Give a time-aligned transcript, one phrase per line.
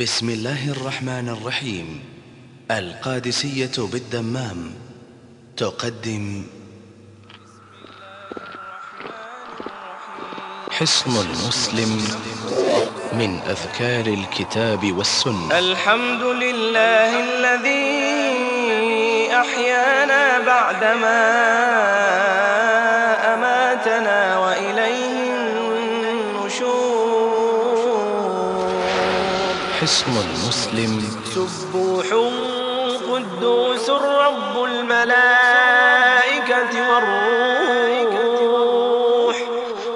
[0.00, 2.04] بسم الله الرحمن الرحيم.
[2.70, 4.74] القادسية بالدمام.
[5.56, 6.42] تقدم.
[10.70, 12.08] حصن المسلم
[13.12, 15.58] من أذكار الكتاب والسنة.
[15.58, 18.16] الحمد لله الذي
[19.32, 21.26] أحيانا بعدما
[29.86, 30.92] حصن المسلم.
[31.34, 32.06] سبوح
[33.10, 35.70] قدوس رب الملائكة
[36.90, 38.56] والروح.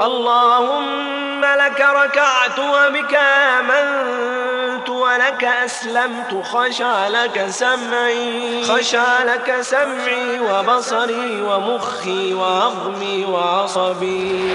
[0.00, 3.14] اللهم لك ركعت وبك
[3.58, 8.64] آمنت ولك أسلمت خشع لك سمعي.
[8.64, 14.54] خشع لك سمعي وبصري ومخي وعظمي وعصبي.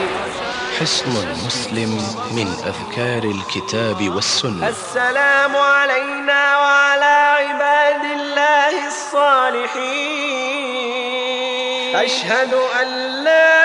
[0.79, 1.91] حصن المسلم
[2.31, 4.67] من أذكار الكتاب والسنة.
[4.69, 10.05] السلام علينا وعلى عباد الله الصالحين.
[11.95, 12.87] أشهد أن
[13.23, 13.55] لا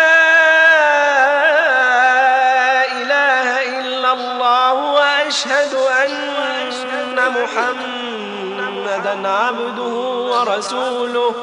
[3.02, 9.94] إله إلا الله وأشهد أن محمدا عبده
[10.30, 11.34] ورسوله.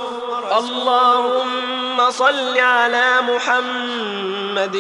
[0.58, 4.76] اللهم صل على محمد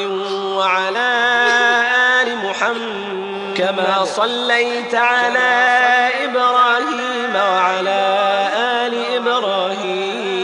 [0.57, 1.09] وعلى
[2.21, 3.17] آل محمد
[3.57, 5.51] كما صليت على
[6.23, 8.01] إبراهيم وعلى
[8.55, 10.37] آل إبراهيم.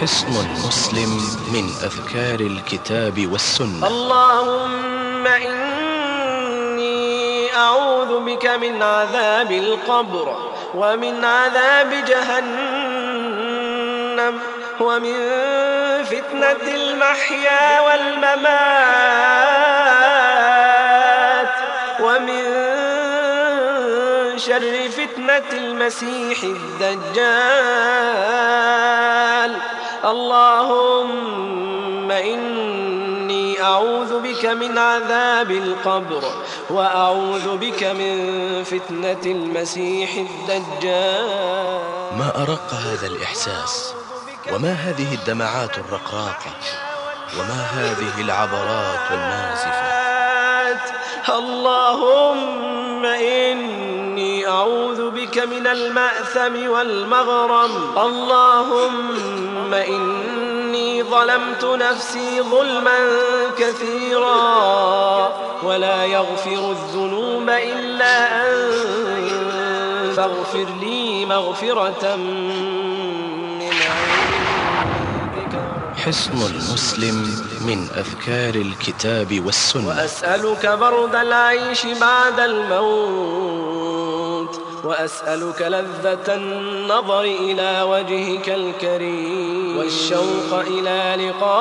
[0.00, 1.12] حصن المسلم
[1.52, 3.86] من أذكار الكتاب والسنة.
[3.86, 6.96] اللهم إني
[7.56, 10.36] أعوذ بك من عذاب القبر
[10.74, 13.05] ومن عذاب جهنم.
[14.80, 15.14] ومن
[16.04, 18.46] فتنة المحيا والممات
[22.00, 22.44] ومن
[24.38, 27.06] شر فتنة المسيح الدجال.
[30.04, 36.22] اللهم إني أعوذ بك من عذاب القبر
[36.70, 41.30] وأعوذ بك من فتنة المسيح الدجال.
[42.18, 43.94] ما أرق هذا الإحساس؟
[44.52, 46.50] وما هذه الدمعات الرقراقة
[47.38, 49.96] وما هذه العبرات النازفة
[51.38, 57.98] اللهم إني أعوذ بك من المأثم والمغرم.
[57.98, 62.98] اللهم إني ظلمت نفسي ظلما
[63.58, 65.32] كثيرا.
[65.62, 70.16] ولا يغفر الذنوب إلا أنت.
[70.16, 72.16] فاغفر لي مغفرة
[76.06, 77.16] حصن المسلم
[77.66, 79.88] من أذكار الكتاب والسنة.
[79.88, 83.80] وأسألك برد العيش بعد الموت
[84.84, 89.78] وأسألك لذة النظر إلى وجهك الكريم.
[89.78, 91.56] والشوق إلى لقائك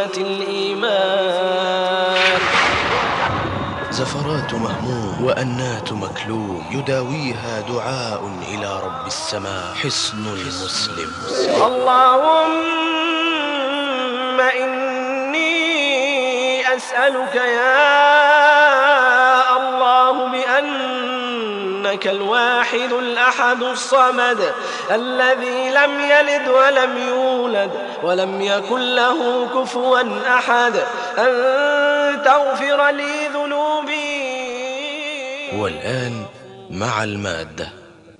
[0.07, 1.93] بزينة الإيمان.
[3.91, 9.73] زفرات مهموم وأنات مكلوم يداويها دعاء إلى رب السماء.
[9.83, 11.11] حصن المسلم.
[11.65, 12.69] اللهم
[14.39, 15.53] إني
[16.75, 17.35] أسألك
[21.93, 24.53] بأنك الواحد الأحد الصمد
[24.91, 27.71] الذي لم يلد ولم يولد
[28.03, 30.01] ولم يكن له كفوا
[30.37, 30.75] أحد.
[31.17, 34.33] أن تغفر لي ذنوبي.
[35.57, 36.25] والآن
[36.69, 37.69] مع المادة.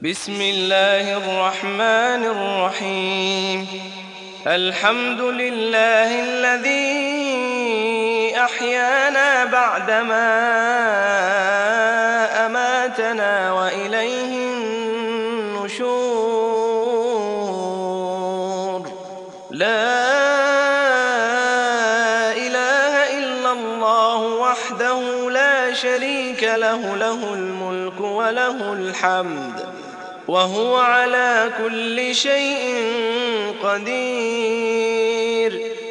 [0.02, 3.68] بسم الله الرحمن الرحيم.
[4.48, 7.14] الحمد لله الذي
[8.38, 10.34] أحيانا بعدما
[26.58, 29.66] له له الملك وله الحمد
[30.28, 32.78] وهو على كل شيء
[33.64, 35.34] قدير.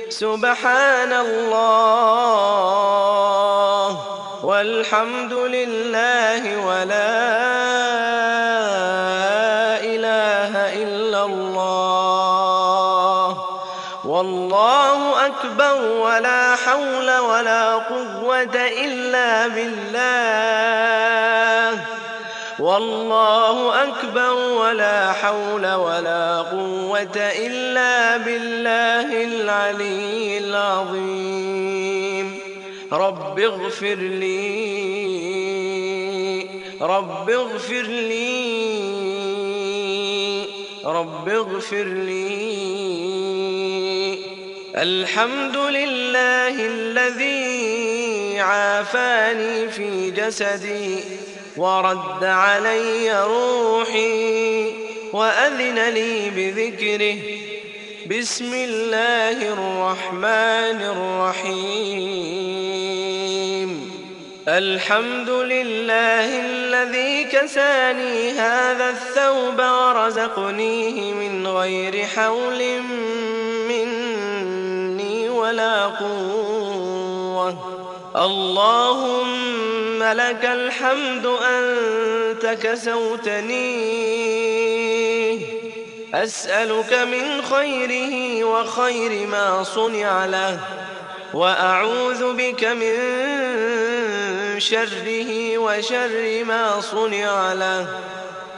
[0.08, 2.12] سبحان الله
[4.44, 7.42] والحمد لله ولا
[15.32, 20.92] أكبر ولا حول ولا قوة إلا بالله
[22.58, 32.26] والله أكبر ولا حول ولا قوة إلا بالله العلي العظيم.
[32.92, 34.52] رب اغفر لي
[36.80, 38.52] رب اغفر لي
[40.84, 43.61] رب اغفر لي.
[44.76, 51.04] الحمد لله الذي عافاني في جسدي
[51.56, 54.72] ورد علي روحي
[55.12, 57.16] وأذن لي بذكره.
[58.18, 60.82] بسم الله الرحمن
[61.42, 62.22] الرحيم.
[64.48, 72.62] الحمد لله الذي كساني هذا الثوب ورزقنيه من غير حول.
[75.52, 77.56] ولا قوة.
[78.16, 83.62] اللهم لك الحمد أنت كسوتني.
[86.14, 90.58] أسألك من خيره وخير ما صنع له.
[91.34, 92.96] وأعوذ بك من
[94.60, 97.86] شره وشر ما صنع له.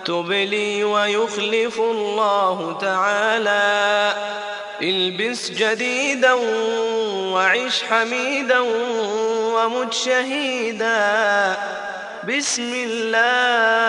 [0.04, 4.14] تبلي ويخلف الله تعالى.
[4.82, 6.32] البس جديدا
[7.32, 8.58] وعش حميدا
[9.54, 11.56] ومت شهيدا.
[12.28, 13.84] بسم الله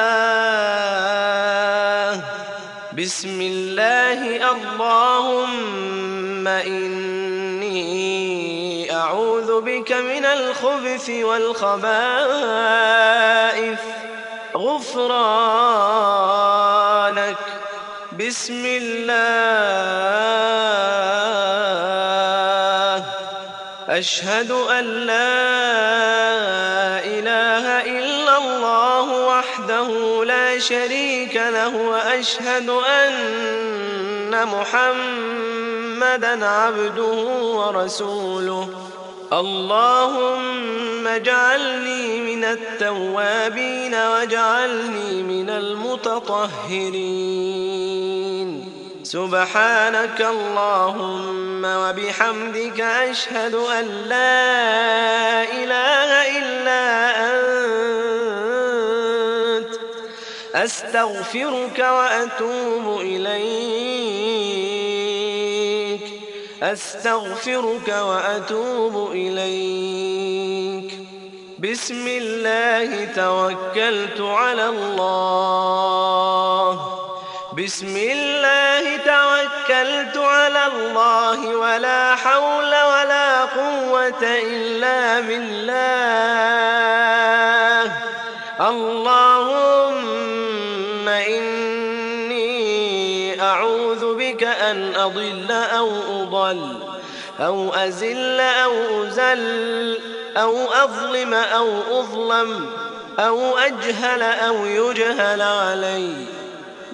[2.97, 8.15] بسم الله اللهم إني
[8.95, 11.85] أعوذ بك من الخبث والخبائث.
[14.57, 14.95] غفرانك.
[18.19, 20.64] بسم الله.
[23.97, 25.39] أشهد أن لا
[27.05, 37.13] إله إلا الله وحده لا شريك له وأشهد أن محمدا عبده
[37.55, 38.69] ورسوله.
[39.33, 46.95] اللهم اجعلني من التوابين واجعلني من المتطهرين.
[49.05, 56.83] سبحانك اللهم وبحمدك أشهد أن لا إله إلا
[59.59, 59.69] أنت
[60.55, 64.45] أستغفرك وأتوب إليك
[66.63, 70.93] أستغفرك وأتوب إليك
[71.59, 75.55] بسم الله توكلت على الله
[77.57, 85.75] بسم الله توكلت على الله ولا حول ولا قوة إلا بالله.
[88.59, 89.87] اللهم
[91.07, 92.51] إني
[93.41, 95.89] أعوذ بك أن أضل أو
[96.21, 96.79] أضل
[97.39, 99.99] أو أزل أو أزل
[100.37, 102.69] أو أظلم أو أظلم
[103.19, 106.44] أو أجهل أو يجهل علي.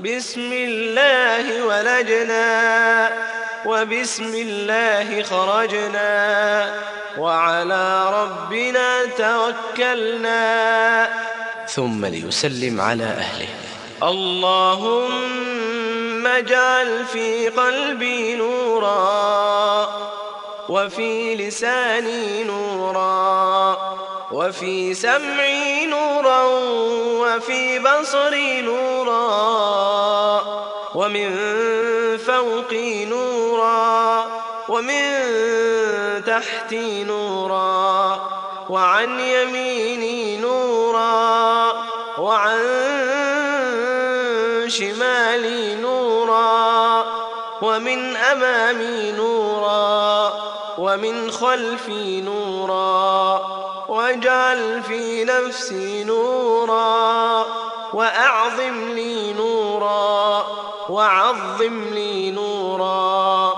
[0.02, 3.12] بسم الله ولجنا
[3.66, 6.74] وبسم الله خرجنا
[7.18, 11.10] وعلى ربنا توكلنا.
[11.68, 13.48] ثم ليسلم على أهله.
[14.04, 15.08] اللهم
[16.28, 19.90] اجعل في قلبي نورا
[20.70, 24.01] وفي لساني نورا.
[24.32, 26.44] وفي سمعي نورا
[27.22, 29.22] وفي بصري نورا
[30.96, 31.38] ومن
[32.18, 34.26] فوقي نورا
[34.70, 35.04] ومن
[36.26, 38.20] تحتي نورا
[38.70, 41.74] وعن يميني نورا
[42.18, 42.60] وعن
[44.68, 47.06] شمالي نورا
[47.62, 50.34] ومن أمامي نورا
[50.78, 53.42] ومن خلفي نورا
[53.92, 57.46] واجعل في نفسي نورا
[57.94, 60.46] وأعظم لي نورا
[60.90, 63.54] وعظم لي نورا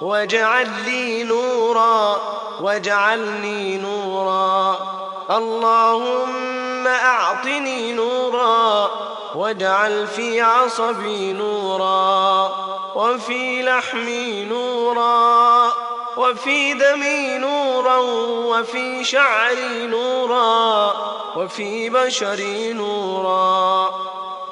[0.00, 2.16] واجعل لي نورا
[2.60, 4.78] واجعلني نورا
[5.30, 8.90] اللهم أعطني نورا
[9.34, 12.52] واجعل في عصبي نورا
[12.94, 15.85] وفي لحمي نورا
[16.16, 17.96] وفي دمي نورا
[18.48, 20.92] وفي شعري نورا
[21.36, 23.94] وفي بشري نورا.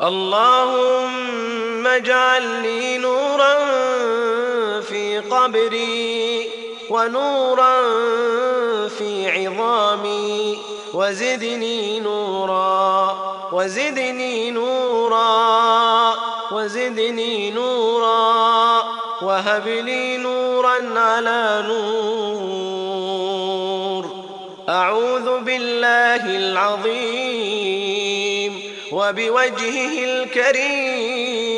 [0.03, 3.55] اللهم اجعل لي نورا
[4.81, 6.51] في قبري
[6.91, 7.83] ونورا
[8.89, 10.59] في عظامي.
[10.95, 13.17] وزدني نورا
[13.53, 16.15] وزدني نورا
[16.53, 18.84] وزدني نورا.
[19.23, 22.65] وهب لي نورا على نور.
[24.69, 27.95] أعوذ بالله العظيم
[28.93, 31.55] وبوجهه الكريم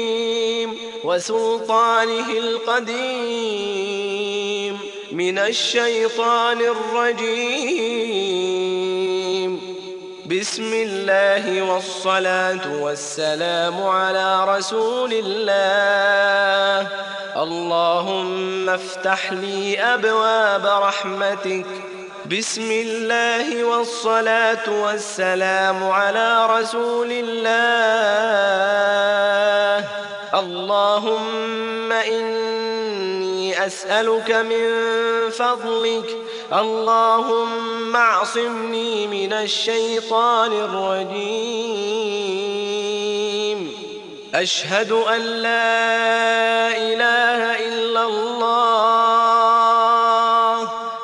[1.05, 3.87] وسلطانه القديم.
[5.13, 8.96] من الشيطان الرجيم.
[10.31, 16.89] بسم الله والصلاة والسلام على رسول الله.
[17.37, 21.67] اللهم افتح لي أبواب رحمتك.
[22.27, 28.25] بسم الله والصلاة والسلام على رسول الله.
[30.35, 33.26] اللهم إني
[33.57, 34.71] أسألك من
[35.31, 36.17] فضلك.
[36.53, 41.77] اللهم اعصمني من الشيطان الرجيم.
[44.35, 49.07] أشهد أن لا إله إلا الله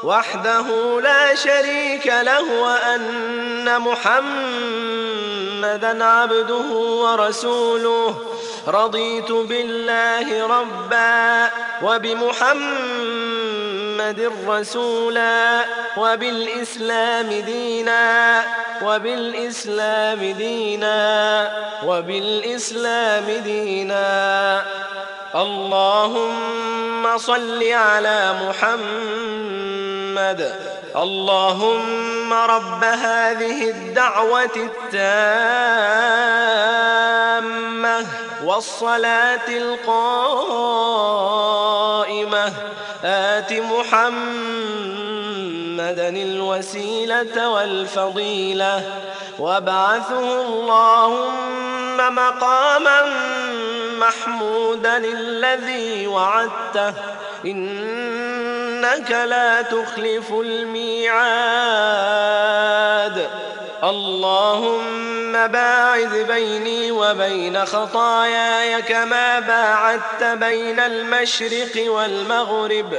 [0.05, 4.45] وحده لا شريك له وأن محمدا
[6.05, 8.15] عبده ورسوله.
[8.69, 11.51] رضيت بالله ربا
[11.83, 13.03] وبمحمد
[14.49, 15.65] رسولا
[15.97, 18.45] وبالإسلام دينا
[18.83, 21.51] وبالإسلام دينا
[21.87, 24.63] وبالإسلام دينا
[25.35, 29.83] اللهم صل على محمد
[30.97, 35.53] اللهم رب هذه الدعوة التامة
[38.45, 39.83] والصلاة القائمة.
[43.05, 44.19] آت محمدا
[46.09, 48.83] الوسيلة والفضيلة.
[49.39, 53.03] وابعثه اللهم مقاما
[53.99, 56.95] محمودا الذي وعدته.
[57.45, 61.13] إنك لا تخلف الميعاد.
[63.85, 72.99] اللهم باعد بيني وبين خطاياي كما باعدت بين المشرق والمغرب.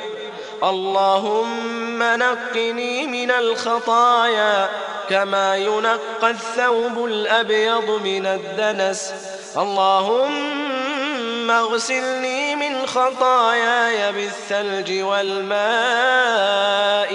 [0.63, 4.69] اللهم نقني من الخطايا
[5.09, 9.13] كما ينقى الثوب الأبيض من الدنس.
[9.57, 15.59] اللهم اغسلني من خطاياي بالثلج والماء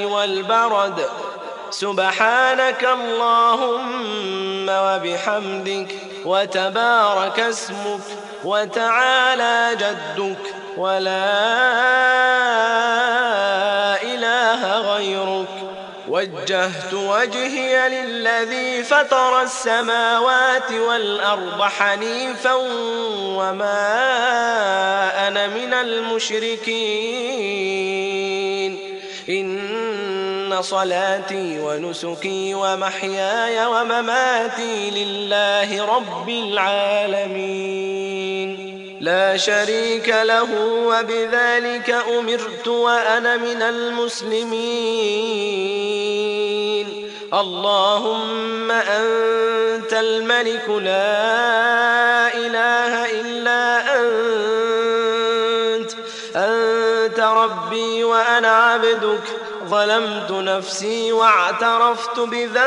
[0.05, 1.09] والبرد.
[1.71, 5.89] سبحانك اللهم وبحمدك
[6.25, 8.01] وتبارك اسمك
[8.45, 11.25] وتعالى جدك ولا
[14.03, 15.49] إله غيرك.
[16.09, 22.55] وجهت وجهي للذي فطر السماوات والأرض حنيفا
[23.23, 24.09] وما
[25.29, 26.89] أنا من المشركين.
[30.61, 37.78] صلاتي ونسكي ومحياي ومماتي لله رب العالمين.
[39.00, 44.49] لا شريك له وبذلك أمرت وأنا من المسلمين.
[47.35, 55.90] اللهم أنت الملك لا إله إلا أنت.
[56.37, 59.23] أنت ربي وأنا عبدك.
[59.71, 62.59] ظلمت نفسي واعترفت بذنبي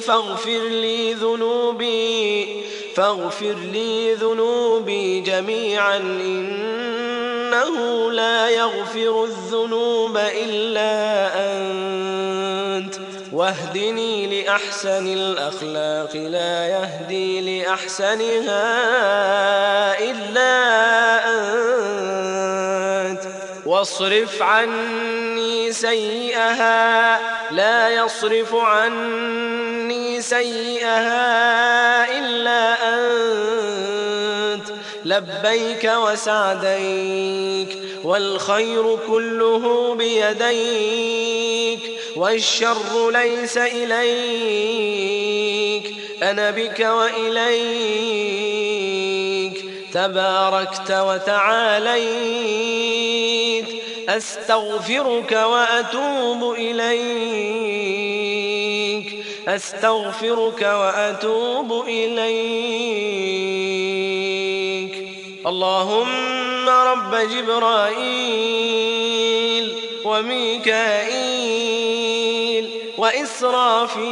[0.00, 2.62] فاغفر لي ذنوبي
[2.96, 7.74] فاغفر لي ذنوبي جميعا إنه
[8.12, 12.94] لا يغفر الذنوب إلا أنت.
[13.32, 18.64] واهدني لأحسن الأخلاق لا يهدي لأحسنها
[19.98, 20.50] إلا
[23.10, 23.53] أنت.
[23.66, 33.24] واصرف عني سيئها لا يصرف عني سيئها إلا أنت.
[35.04, 41.80] لبيك وسعديك والخير كله بيديك
[42.16, 44.84] والشر ليس إليك
[46.22, 48.34] أنا بك وإليك.
[49.94, 52.04] تباركت وتعاليت.
[54.08, 56.84] أستغفرك وأتوب إليك.
[59.48, 62.24] أستغفرك وأتوب إليك.
[65.46, 68.14] اللهم رب جبرائيل
[70.04, 74.04] وميكائيل وإسرافيل.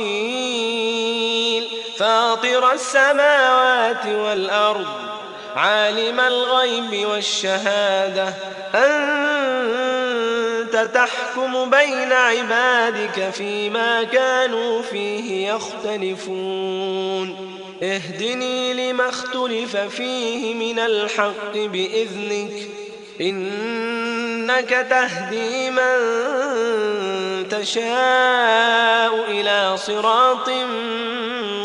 [1.98, 5.11] فاطر السماوات والأرض
[5.56, 8.34] عالم الغيب والشهادة
[8.74, 9.52] أنت
[10.94, 17.36] تحكم بين عبادك فيما كانوا فيه يختلفون.
[17.82, 22.68] اهدني لما اختلف فيه من الحق بإذنك
[23.20, 25.98] إنك تهدي من
[27.48, 30.50] تشاء إلى صراط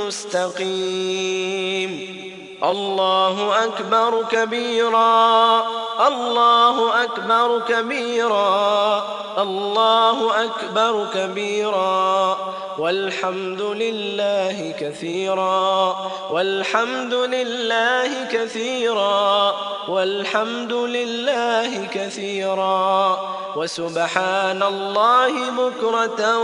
[0.06, 2.17] مستقيم.
[2.64, 5.62] الله أكبر كبيرا.
[6.08, 9.04] الله أكبر كبيرا.
[9.38, 12.38] الله أكبر كبيرا.
[12.78, 15.96] والحمد لله كثيرا.
[16.32, 19.56] والحمد لله كثيرا.
[19.88, 23.20] والحمد لله كثيرا.
[23.56, 26.38] وسبحان الله بكرة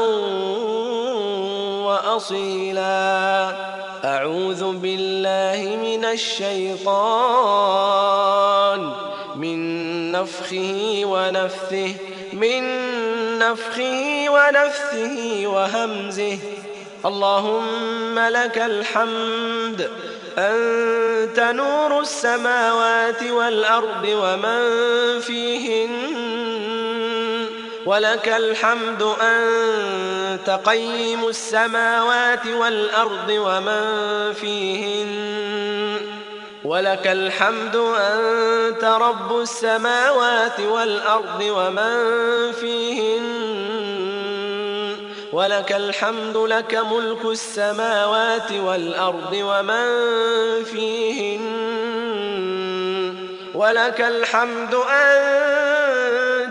[1.86, 3.54] وأصيلا.
[4.06, 6.92] أعوذ بالله من الشيطان
[9.36, 11.96] من نفخه ونفثه
[12.34, 12.64] من
[13.40, 16.38] نفخه ونفثه وهمزه.
[17.06, 19.90] اللهم لك الحمد
[20.38, 24.62] أنت نور السماوات والأرض ومن
[25.20, 26.33] فيهن
[27.86, 33.84] ولك الحمد أنت قيم السماوات والأرض ومن
[34.34, 35.98] فيهن.
[36.64, 43.24] ولك الحمد أنت رب السماوات والأرض ومن فيهن.
[45.34, 49.88] ولك الحمد لك ملك السماوات والأرض ومن
[50.64, 51.44] فيهن.
[53.54, 55.83] ولك الحمد أنت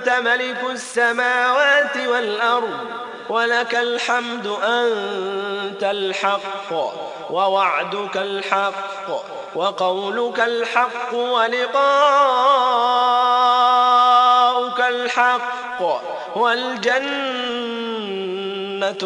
[0.08, 2.86] ملك السماوات والأرض
[3.28, 6.72] ولك الحمد أنت الحق
[7.30, 9.08] ووعدك الحق
[9.54, 11.72] وقولك الحق ولقاؤك
[14.80, 15.82] الحق
[16.36, 17.62] والجنة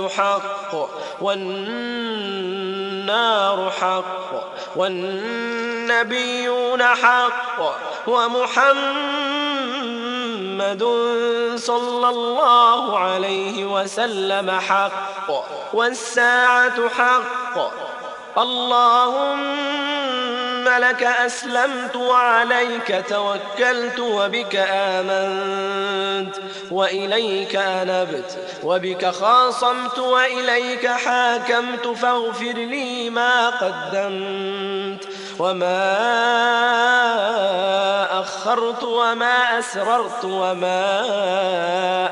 [0.08, 0.88] حق
[1.20, 2.10] والنار
[3.70, 4.55] حق.
[4.76, 7.76] والنبيون حق
[8.06, 8.76] ومحمد
[11.56, 15.30] صلى الله عليه وسلم حق
[15.72, 17.58] والساعة حق.
[18.38, 19.40] اللهم
[20.78, 26.36] لك أسلمت وعليك توكلت وبك آمنت
[26.70, 35.08] وإليك أنبت وبك خاصمت وإليك حاكمت فاغفر لي ما قدمت
[35.38, 35.86] وما
[38.20, 41.02] أخرت وما أسررت وما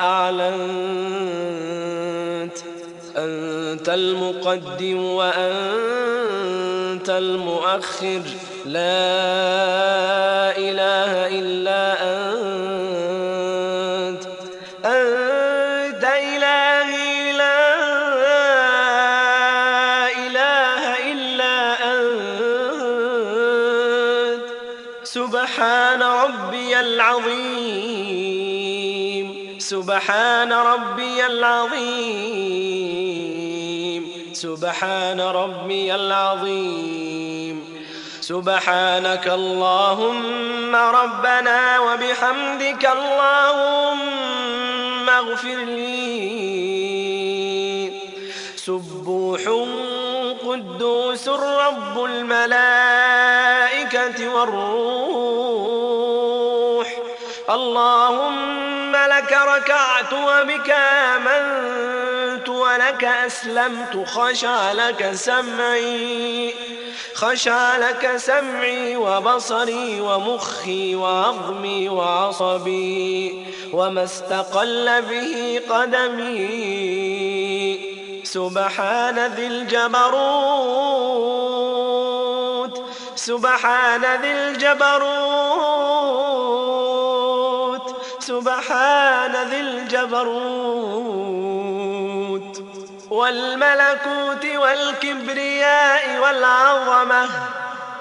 [0.00, 1.44] أعلنت
[3.16, 5.44] أنت المقدم وأنت
[7.10, 8.22] المؤخر
[8.64, 12.22] لا إله إلا أنت.
[14.84, 17.64] أنت إلهي لا
[20.26, 21.56] إله إلا
[21.92, 24.44] أنت.
[25.04, 28.24] سبحان ربي العظيم
[29.58, 31.84] سبحان ربي العظيم
[34.32, 36.93] سبحان ربي العظيم.
[38.24, 44.28] سبحانك اللهم ربنا وبحمدك اللهم
[45.08, 47.04] اغفر لي.
[48.56, 49.40] سبوح
[50.46, 53.08] قدوس رب الملائكة
[54.34, 55.84] والروح.
[57.50, 66.73] اللهم لك ركعت وبك آمنت ولك أسلمت خشع لك سمعي.
[67.24, 76.34] خشع لك سمعي وبصري ومخي وعظمي وعصبي وما استقل به قدمي.
[78.24, 80.04] سبحان ذي الجبروت
[83.16, 85.04] سبحان ذي الجبروت
[88.20, 91.43] سبحان ذي الجبروت.
[93.10, 97.28] والملكوت والكبرياء والعظمة.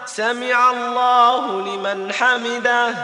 [0.05, 2.95] سمع الله لمن حمده.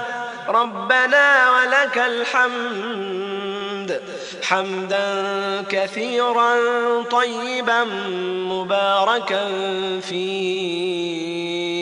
[0.48, 4.02] ربنا ولك الحمد.
[4.44, 6.56] حمدا كثيرا
[7.12, 7.84] طيبا
[8.50, 9.50] مباركا
[10.00, 11.79] فيه.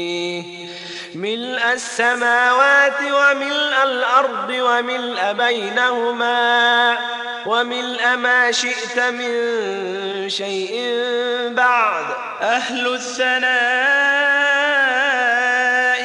[1.28, 6.98] ملء السماوات وملء الأرض وملء بينهما
[7.46, 10.94] وملء ما شئت من شيء
[11.50, 12.06] بعد.
[12.42, 13.48] أهل الثناء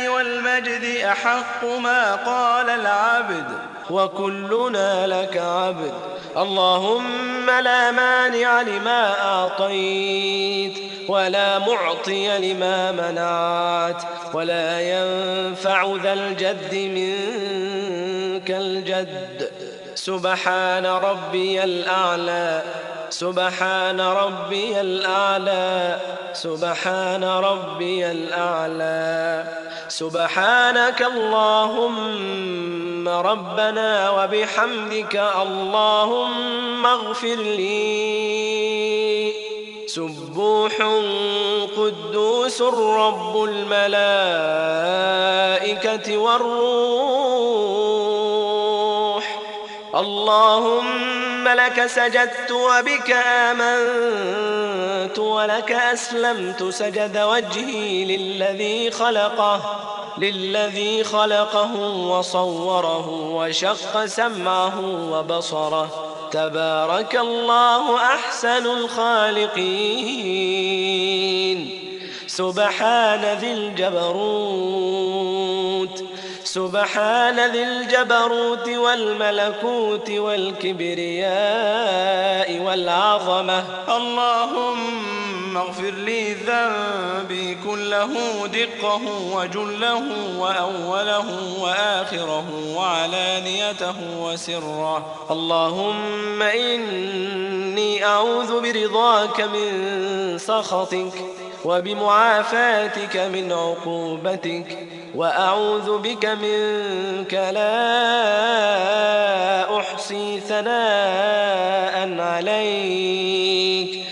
[0.08, 3.58] والمجد أحق ما قال العبد
[3.90, 5.94] وكلنا لك عبد.
[6.36, 10.91] اللهم لا مانع لما أعطيت.
[11.08, 14.02] ولا معطي لما منعت
[14.34, 19.50] ولا ينفع ذا الجد منك الجد.
[19.94, 22.62] سبحان ربي الأعلى
[23.10, 26.00] سبحان ربي الأعلى
[26.32, 29.44] سبحان ربي الأعلى.
[29.88, 39.01] سبحانك اللهم ربنا وبحمدك اللهم اغفر لي.
[39.94, 40.72] سبوح
[41.76, 43.76] قدوس رب الملائكة
[46.16, 47.42] والروح.
[49.94, 56.64] اللهم لك سجدت وبك آمنت ولك أسلمت.
[56.64, 66.08] سجد وجهي للذي خلقه للذي خلقه وصوره وشق سمعه وبصره.
[66.32, 69.82] تبارك الله أحسن الخالقين.
[72.26, 74.12] سبحان ذي الجبروت.
[76.52, 81.28] سبحان ذي الجبروت والملكوت والكبرياء
[82.62, 83.64] والعظمة.
[83.96, 88.12] اللهم اغفر لي ذنبي كله
[88.46, 89.00] دقه
[89.32, 90.02] وجله
[90.38, 91.28] وأوله
[91.60, 92.44] وآخره
[92.76, 95.06] وعلانيته وسره.
[95.30, 101.12] اللهم إني أعوذ برضاك من سخطك.
[101.64, 104.78] وبمعافاتك من عقوبتك
[105.14, 107.72] وأعوذ بك منك لا
[109.78, 114.04] أحصي ثناء عليك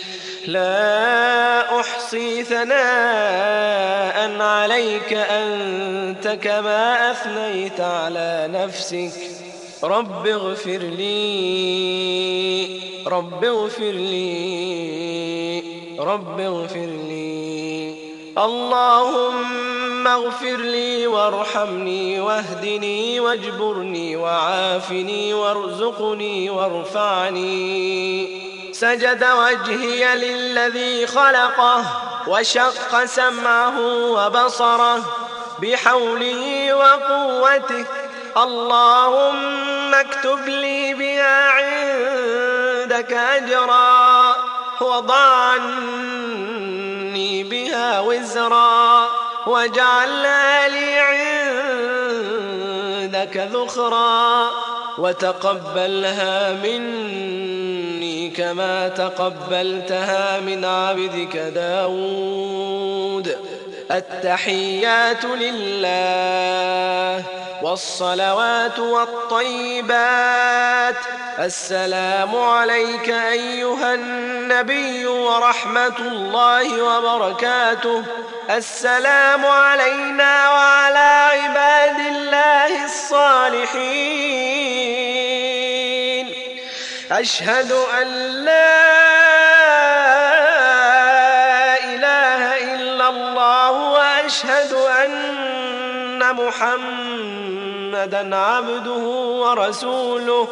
[0.46, 9.12] لا أحصي ثناء عليك أنت كما أثنيت على نفسك.
[9.84, 11.20] رب اغفر لي
[13.06, 15.62] رب اغفر لي
[15.98, 17.29] رب اغفر لي.
[18.40, 27.60] اللهم اغفر لي وارحمني واهدني واجبرني وعافني وارزقني وارفعني.
[28.72, 31.84] سجد وجهي للذي خلقه
[32.26, 35.02] وشق سمعه وبصره
[35.62, 37.84] بحوله وقوته.
[38.36, 44.36] اللهم اكتب لي بها عندك أجرا.
[44.80, 45.56] وضع
[47.50, 49.08] بها وزرا
[49.46, 51.00] واجعلها لي
[53.00, 54.50] عندك ذخرا
[54.98, 63.36] وتقبلها مني كما تقبلتها من عبدك داود.
[63.90, 67.24] التحيات لله
[67.62, 70.20] والصلوات والطيبات.
[71.38, 78.04] السلام عليك أيها النبي ورحمة الله وبركاته.
[78.50, 84.20] السلام علينا وعلى عباد الله الصالحين.
[87.12, 88.06] أشهد أن
[88.44, 88.80] لا
[91.84, 95.49] إله إلا الله وأشهد أن
[96.32, 99.04] محمدا عبده
[99.42, 100.48] ورسوله.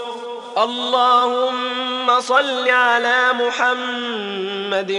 [0.58, 4.92] اللهم صل على محمد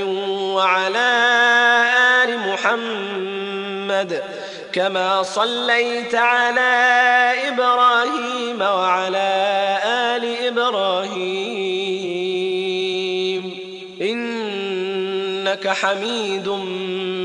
[0.55, 1.11] وعلى
[2.23, 4.23] آل محمد
[4.71, 6.71] كما صليت على
[7.47, 9.31] إبراهيم وعلى
[9.83, 11.59] آل إبراهيم.
[14.01, 16.49] إنك حميد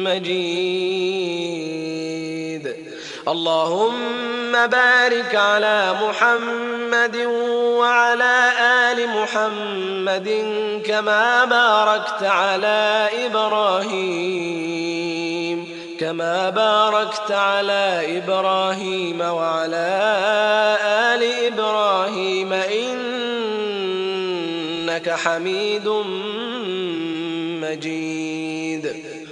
[0.05, 1.24] مجيد.
[3.29, 7.17] اللهم بارك على محمد
[7.81, 10.29] وعلى آل محمد
[10.87, 14.65] كما باركت على إبراهيم
[16.01, 19.89] كما باركت على إبراهيم وعلى
[20.85, 23.01] آل إبراهيم إنك
[25.11, 25.89] حميد
[27.63, 28.24] مجيد.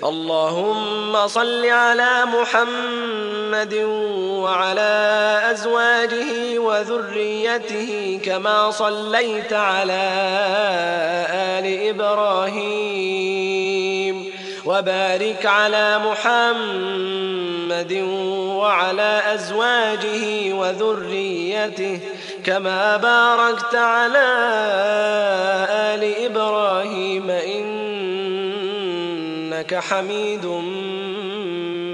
[0.05, 3.75] اللهم صل على محمد
[4.43, 10.11] وعلى أزواجه وذريته كما صليت على
[11.31, 13.43] آل إبراهيم
[14.65, 17.93] وبارك على محمد
[18.59, 22.01] وعلى أزواجه وذريته
[22.45, 24.27] كما باركت على
[25.71, 27.31] آل إبراهيم
[29.63, 30.47] إنك حميد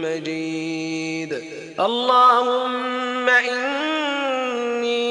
[0.05, 1.45] مجيد.
[1.81, 5.09] اللهم إني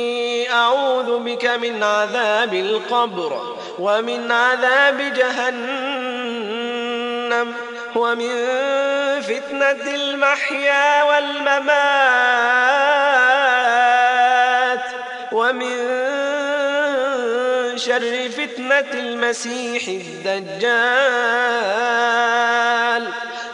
[0.54, 6.17] أعوذ بك من عذاب القبر ومن عذاب جهنم
[7.96, 8.36] ومن
[9.22, 11.78] فتنة المحيا والممات
[15.32, 16.07] ومن
[17.78, 20.68] شر فتنة المسيح الدجال.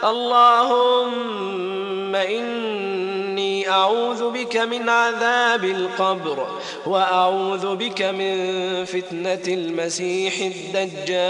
[0.04, 6.46] اللهم إني أعوذ بك من عذاب القبر
[6.86, 11.24] وأعوذ بك من فتنة المسيح الدجال.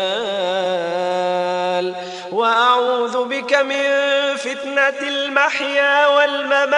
[2.33, 3.85] وأعوذ بك من
[4.37, 6.75] فتنة المحيا والممات.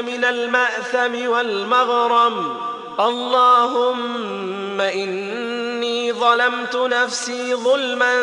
[0.00, 2.56] من المأثم والمغرم.
[3.00, 8.22] اللهم إني ظلمت نفسي ظلما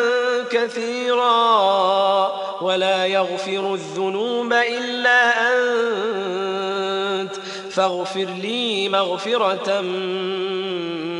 [0.50, 7.32] كثيرا ولا يغفر الذنوب إلا أنت.
[7.70, 9.80] فاغفر لي مغفرة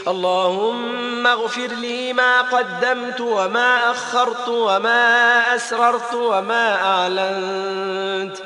[0.09, 8.37] اللهم اغفر لي ما قدمت وما أخرت وما أسررت وما أعلنت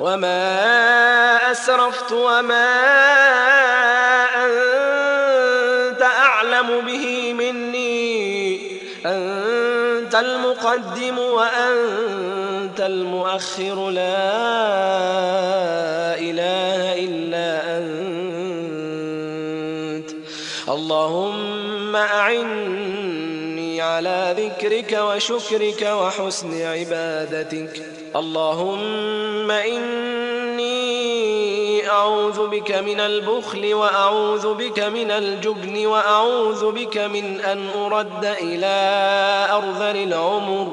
[0.00, 2.70] وما أسرفت وما
[4.44, 8.80] أنت أعلم به مني.
[9.06, 13.90] أنت المقدم وأنت المؤخر.
[13.90, 14.89] لا
[24.50, 27.82] ذكرك وشكرك وحسن عبادتك.
[28.16, 30.80] اللهم إني
[31.88, 38.76] أعوذ بك من البخل وأعوذ بك من الجبن وأعوذ بك من أن أرد إلى
[39.52, 40.68] أرذل العمر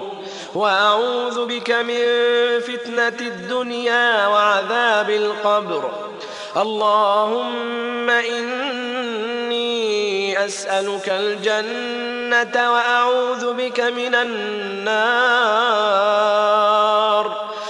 [0.55, 2.01] وأعوذ بك من
[2.59, 5.91] فتنة الدنيا وعذاب القبر.
[6.57, 9.46] اللهم إني
[10.45, 15.47] أسألك الجنة وأعوذ بك من النار.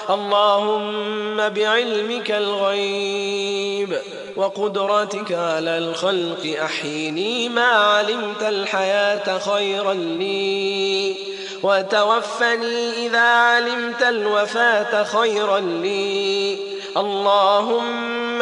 [0.10, 3.98] اللهم بعلمك الغيب
[4.36, 11.16] وقدرتك على الخلق أحيني ما علمت الحياة خيرا لي.
[11.64, 16.58] وتوفني إذا علمت الوفاة خيرا لي.
[16.98, 18.42] اللهم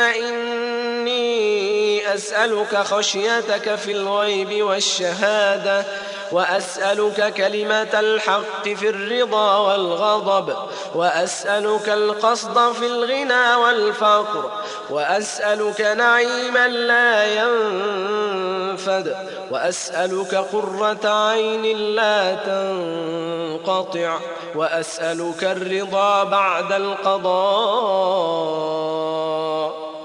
[2.06, 5.86] أسألك خشيتك في الغيب والشهادة
[6.32, 10.56] وأسألك كلمة الحق في الرضا والغضب
[10.96, 14.52] وأسألك القصد في الغنى والفقر
[14.90, 19.16] وأسألك نعيما لا ينفد
[19.52, 24.20] وأسألك قرة عين لا تنقطع
[24.56, 28.26] وأسألك الرضا بعد القضاء.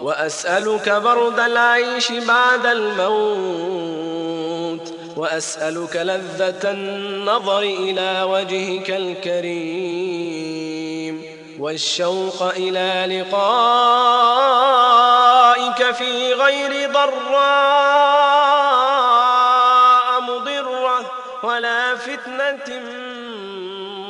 [0.03, 4.21] وأسألك برد العيش بعد الموت
[5.17, 10.41] وأسألك لذة النظر إلى وجهك الكريم
[11.59, 13.41] والشوق إلى لقائك
[15.95, 17.11] في غير ضراء
[20.21, 21.11] مضرة
[21.43, 22.81] ولا فتنة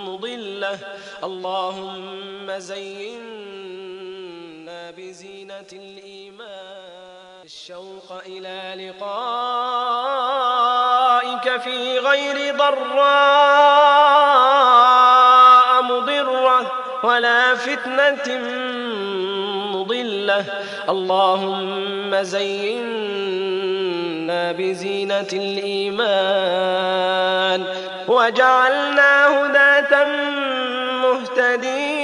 [0.06, 0.78] مضلة.
[1.24, 3.29] اللهم زينا
[5.60, 9.20] بزينة الإيمان الشوق إلى لقائك
[11.60, 13.02] في غير ضراء
[15.82, 16.72] مضرة
[17.04, 18.38] ولا فتنة
[19.74, 20.44] مضلة.
[20.88, 23.32] اللهم زينا
[24.52, 26.40] بزينة الإيمان
[28.08, 30.04] وجعلنا هداة
[31.04, 32.00] مهتدين.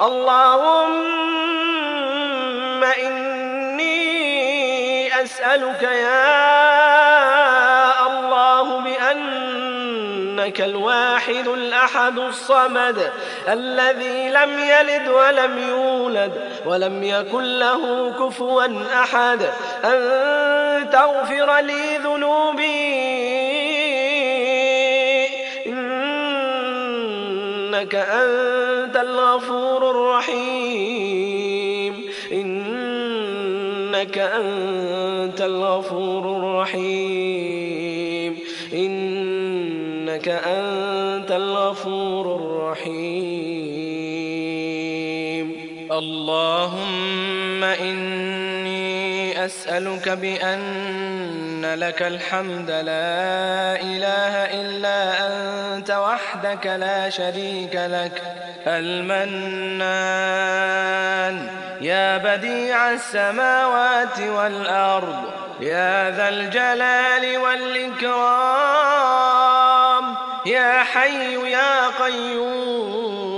[0.00, 1.27] اللهم
[2.84, 4.08] إني
[5.22, 6.46] أسألك يا
[8.06, 9.48] الله بأن
[10.48, 13.12] إنك الواحد الأحد الصمد
[13.48, 16.32] الذي لم يلد ولم يولد
[16.66, 18.66] ولم يكن له كفوا
[19.02, 19.42] أحد.
[19.84, 22.98] أن تغفر لي ذنوبي.
[25.66, 30.57] إنك أنت الغفور الرحيم.
[49.78, 58.22] إني أسألك بأن لك الحمد لا إله إلا أنت وحدك لا شريك لك.
[58.66, 59.86] المنان
[61.80, 65.24] يا بديع السماوات والأرض
[65.60, 68.14] يا ذا الجلال والإكرام
[70.46, 73.28] يا حي يا قيوم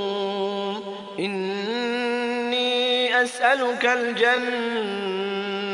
[1.18, 3.84] إني أسألك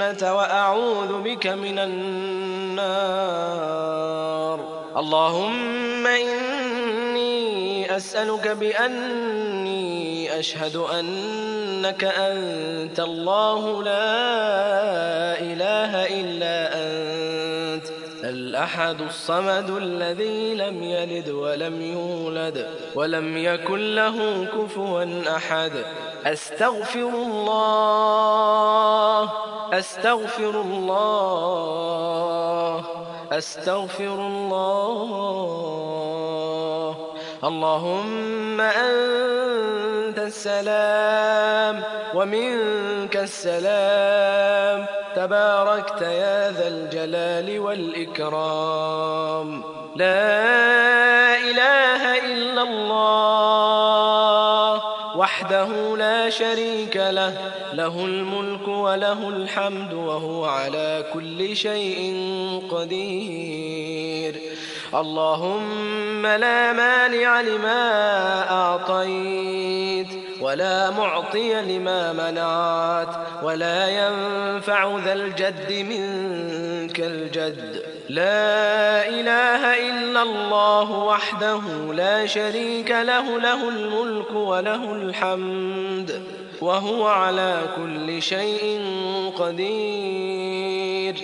[0.02, 3.16] الجنة وأعوذ بك من النار.
[4.96, 17.86] اللهم إني أسألك بأني أشهد أنك أنت الله لا إله إلا أنت
[18.24, 25.04] الأحد الصمد الذي لم يلد ولم يولد ولم يكن له كفوا
[25.36, 25.72] أحد.
[26.26, 28.16] أستغفر الله.
[29.72, 32.84] أستغفر الله
[33.32, 35.06] أستغفر الله.
[37.44, 41.82] اللهم أنت السلام
[42.14, 44.86] ومنك السلام.
[45.16, 49.62] تباركت يا ذا الجلال والإكرام.
[49.96, 53.75] لا إله إلا الله.
[55.46, 57.32] وحده لا شريك له
[57.72, 62.14] له الملك وله الحمد وهو على كل شيء
[62.70, 64.40] قدير.
[64.94, 70.25] اللهم لا مانع لما أعطيت.
[70.46, 73.08] ولا معطي لما منعت
[73.42, 77.82] ولا ينفع ذا الجد منك الجد.
[78.08, 81.60] لا إله إلا الله وحده
[81.92, 86.22] لا شريك له له الملك وله الحمد
[86.60, 88.80] وهو على كل شيء
[89.38, 91.14] قدير.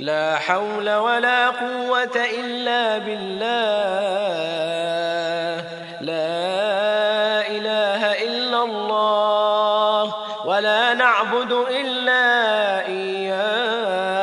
[0.00, 3.50] لا حول ولا قوة إلا بالله.
[6.00, 7.99] لا إله
[8.60, 14.20] إلا الله ولا نعبد إلا إياه.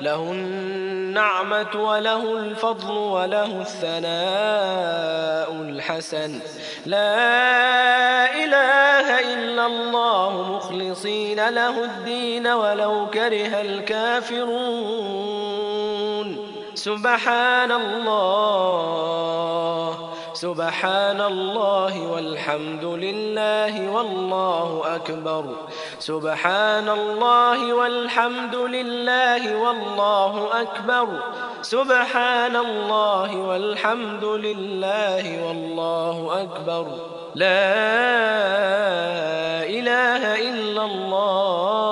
[0.00, 6.40] له النعمة وله الفضل وله الثناء الحسن.
[6.86, 10.56] لا إله إلا الله.
[10.56, 14.96] مخلصين له الدين ولو كره الكافرون.
[16.74, 19.06] سبحان الله.
[20.36, 25.44] سبحان الله والحمد لله والله أكبر.
[25.98, 31.06] سبحان الله والحمد لله والله أكبر.
[31.62, 36.86] سبحان الله والحمد لله والله أكبر.
[37.34, 37.64] لا
[39.64, 41.85] إله إلا الله.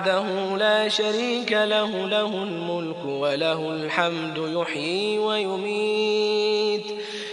[0.00, 6.84] وحده لا شريك له له الملك وله الحمد يحيي ويميت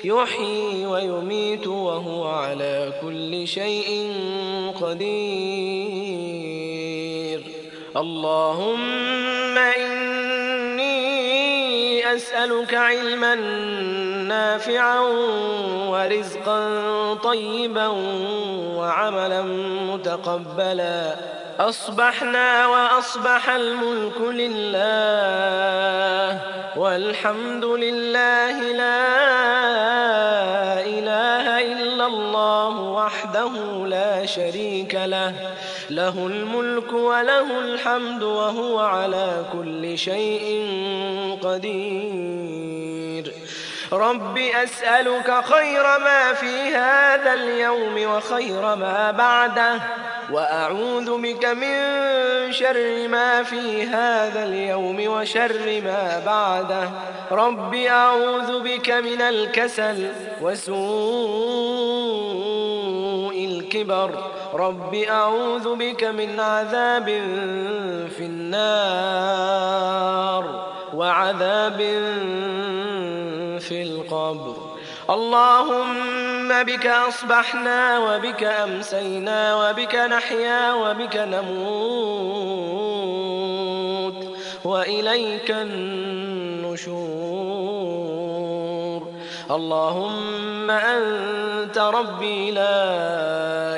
[0.04, 4.14] يحيي ويميت وهو على كل شيء
[4.82, 5.08] قدير.
[7.98, 10.96] اللهم إني
[12.16, 13.36] أسألك علما
[14.28, 15.00] نافعا
[15.88, 17.88] ورزقا طيبا
[18.78, 19.42] وعملا
[19.88, 21.37] متقبلا.
[21.60, 24.78] أصبحنا وأصبح الملك لله
[26.78, 29.08] والحمد لله لا
[30.86, 33.52] إله إلا الله وحده
[33.88, 35.34] لا شريك له
[35.90, 40.68] له الملك وله الحمد وهو على كل شيء
[41.42, 43.34] قدير.
[43.92, 49.80] رب أسألك خير ما في هذا اليوم وخير ما بعده
[50.32, 51.78] وأعوذ بك من
[52.52, 56.90] شر ما في هذا اليوم وشر ما بعده
[57.32, 60.12] رب أعوذ بك من الكسل
[60.42, 60.78] وسوء
[63.46, 64.12] الكبر
[64.54, 67.06] رب أعوذ بك من عذاب
[68.18, 69.88] في النار
[70.98, 71.82] وعذاب
[73.82, 74.56] القبر.
[75.10, 81.58] اللهم بك أصبحنا وبك أمسينا وبك نحيا وبك نموت
[84.64, 87.08] وإليك النشور.
[89.52, 92.84] اللهم أنت ربي لا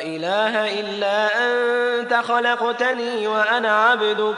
[0.02, 4.36] إله إلا أنت خلقتني وأنا عبدك.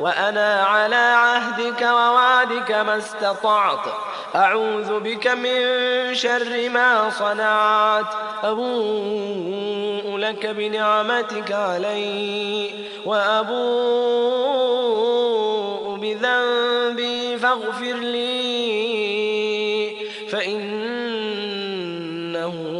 [0.00, 3.86] وأنا على عهدك ووعدك ما استطعت.
[4.34, 5.54] أعوذ بك من
[6.14, 8.06] شر ما صنعت.
[8.42, 12.70] أبوء لك بنعمتك علي.
[13.06, 13.62] وأبوء
[15.96, 18.92] بذنبي فاغفر لي.
[20.30, 21.12] فإنه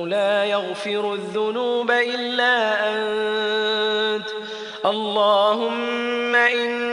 [0.06, 4.26] لا يغفر الذنوب إلا أنت.
[4.86, 6.91] اللهم إني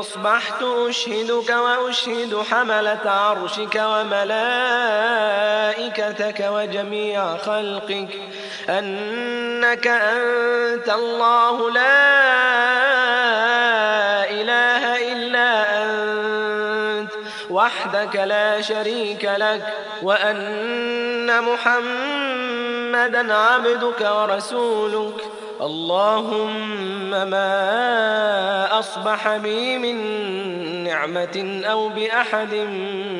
[0.00, 8.08] أصبحت أشهدك وأشهد حملة عرشك وملائكتك وجميع خلقك.
[8.68, 11.70] أنك أنت الله.
[11.70, 12.10] لا
[14.30, 17.10] إله إلا أنت.
[17.50, 19.74] وحدك لا شريك لك.
[20.02, 25.47] وأن محمدا عبدك ورسولك.
[25.60, 29.98] اللهم ما أصبح بي من
[30.84, 32.54] نعمة أو بأحد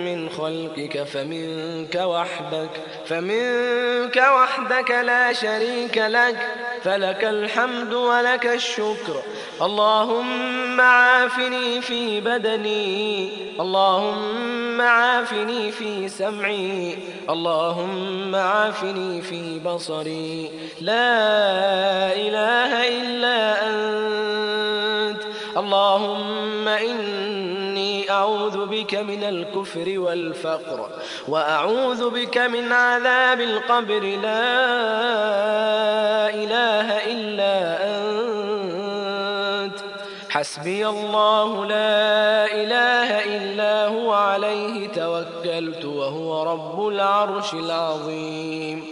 [0.07, 2.70] من خلقك فمنك وحدك
[3.07, 6.36] فمنك وحدك لا شريك لك
[6.82, 9.22] فلك الحمد ولك الشكر.
[9.62, 13.30] اللهم عافني في بدني
[13.61, 16.99] اللهم عافني في سمعي
[17.30, 20.51] اللهم عافني في بصري.
[20.80, 21.16] لا
[22.12, 25.22] إله إلا أنت.
[25.57, 30.89] اللهم إني أعوذ بك من الكفر والفقر
[31.29, 34.03] وأعوذ بك من عذاب القبر.
[34.03, 34.49] لا
[36.35, 39.79] إله إلا أنت.
[40.31, 48.85] حسبي الله لا إله إلا هو عليه توكلت وهو رب العرش العظيم.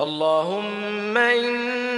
[0.00, 1.95] اللهم إني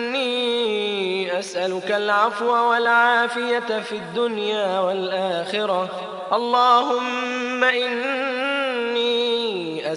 [1.39, 5.89] أسألك العفو والعافية في الدنيا والآخرة.
[6.33, 8.38] اللهم إني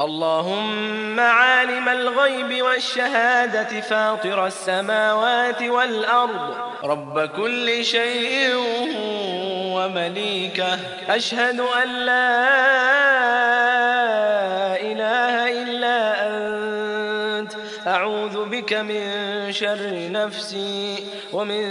[0.00, 6.54] اللهم عالم الغيب والشهادة فاطر السماوات والأرض.
[6.84, 8.54] رب كل شيء
[9.74, 10.78] ومليكه.
[11.08, 12.38] أشهد أن لا
[14.80, 17.52] إله إلا أنت.
[17.86, 19.02] أعوذ بك من
[19.52, 21.64] شر نفسي ومن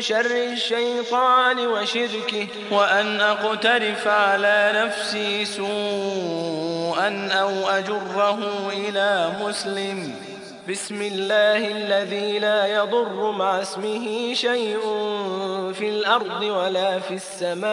[0.00, 2.46] شر الشيطان وشركه.
[2.70, 5.44] وأن أقترف على نفسي
[6.88, 8.38] سوءا أو أجره
[8.72, 10.14] إلى مسلم.
[10.68, 14.80] بسم الله الذي لا يضر مع اسمه شيء
[15.72, 17.68] في الأرض ولا في السماء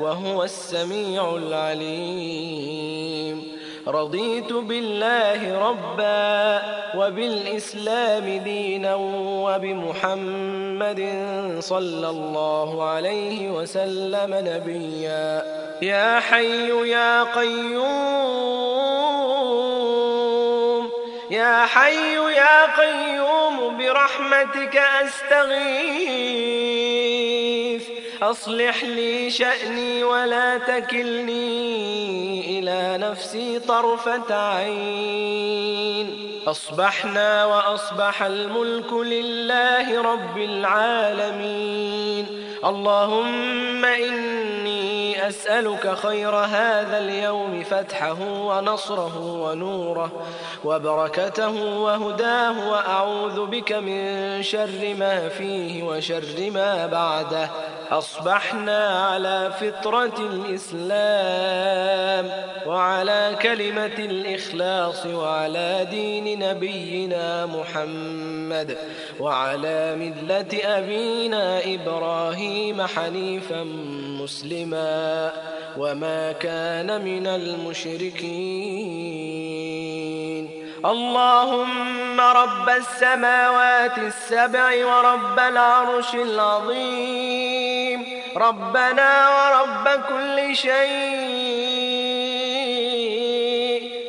[0.00, 2.64] وهو السميع العليم.
[3.88, 6.62] رضيت بالله ربا
[6.96, 8.94] وبالإسلام دينا
[9.44, 11.00] وبمحمد
[11.60, 15.42] صلى الله عليه وسلم نبيا.
[15.82, 17.74] يا حي يا قيوم
[21.30, 26.83] يا حي يا قيوم برحمتك أستغيث.
[28.30, 36.30] أصلح لي شأني ولا تكلني إلى نفسي طرفة عين.
[36.46, 42.26] أصبحنا وأصبح الملك لله رب العالمين.
[42.64, 43.84] اللهم
[45.14, 50.10] أسألك خير هذا اليوم فتحه ونصره ونوره
[50.64, 57.50] وبركته وهداه وأعوذ بك من شر ما فيه وشر ما بعده.
[57.90, 62.30] أصبحنا على فطرة الإسلام
[62.66, 68.78] وعلى كلمة الإخلاص وعلى دين نبينا محمد
[69.20, 73.62] وعلى ملة أبينا إبراهيم حنيفا
[74.20, 75.03] مسلما.
[75.78, 78.64] وما كان من المشركين.
[80.84, 88.06] اللهم رب السماوات السبع ورب العرش العظيم.
[88.36, 91.44] ربنا ورب كل شيء.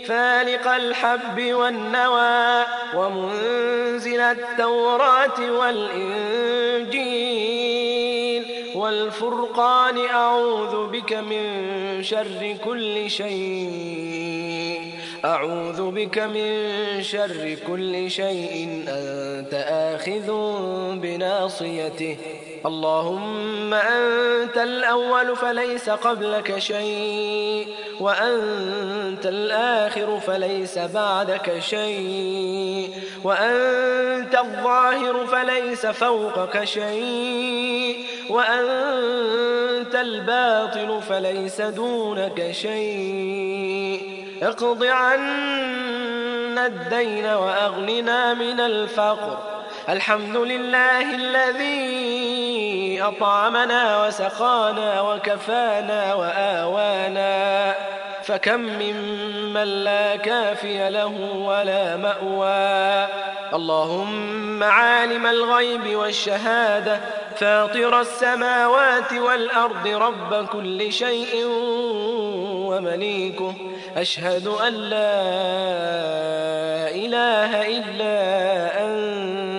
[0.08, 2.66] فالق الحب والنوى
[2.96, 7.64] ومنزل التوراة والإنجيل.
[8.86, 11.44] والفرقان أعوذ بك من
[12.04, 14.82] شر كل شيء.
[15.26, 16.50] أعوذ بك من
[17.04, 18.84] شر كل شيء.
[18.88, 20.28] أنت آخذ
[21.02, 22.18] بناصيته.
[22.66, 27.68] اللهم أنت الأول فليس قبلك شيء
[27.99, 32.89] وأنت الآخر فليس بعدك شيء
[33.24, 44.26] وأنت الظاهر فليس فوقك شيء وأنت الباطل فليس دونك شيء.
[44.41, 49.55] اقض عنا الدين وأغننا من الفقر.
[49.90, 57.76] الحمد لله الذي أطعمنا وسقانا وكفانا وآوانا
[58.24, 63.08] فكم ممن لا كافي له ولا مأوى
[63.54, 67.00] اللهم عالم الغيب والشهادة
[67.36, 71.46] فاطر السماوات والأرض رب كل شيء
[72.70, 73.54] ومليكه
[73.98, 75.22] أشهد أن لا
[76.90, 78.16] إله إلا
[78.86, 79.55] أنت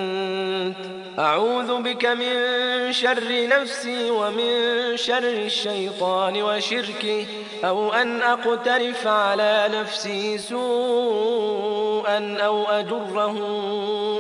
[1.19, 7.27] أعوذ بك من شر نفسي ومن شر الشيطان وشركه
[7.65, 13.37] أو أن أقترف على نفسي سوءا أو أجره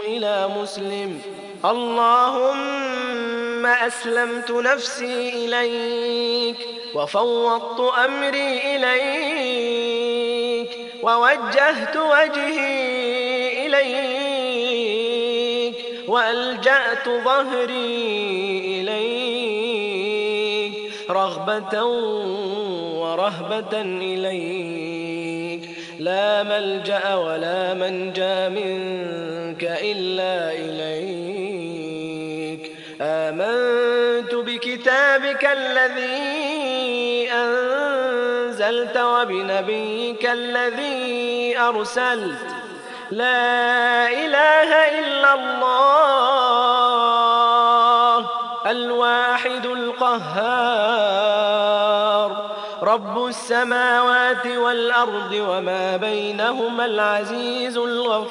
[0.06, 1.20] إلى مسلم.
[1.64, 2.86] اللهم
[3.66, 6.56] أسلمت نفسي إليك
[6.94, 10.70] وفوضت أمري إليك
[11.02, 14.35] ووجهت وجهي إليك.
[16.16, 20.72] وألجأت ظهري إليك
[21.10, 21.84] رغبة
[23.00, 25.70] ورهبة إليك.
[25.98, 31.56] لا ملجأ ولا منجى منك إلا إليك.
[33.00, 42.55] آمنت بكتابك الذي أنزلت وبنبيك الذي أرسلت
[43.10, 46.66] لا إله إلا الله
[48.66, 50.86] الواحد القهار.
[52.82, 58.26] رب السماوات والأرض وما بينهما العزيز الغفار.